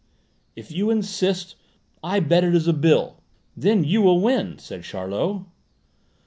[0.55, 1.53] "If you insist,
[2.03, 3.21] I bet it is a bill;
[3.55, 5.43] then you will win," said Charlot.